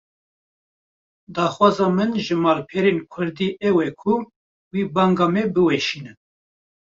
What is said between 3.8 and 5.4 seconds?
e ku vê banga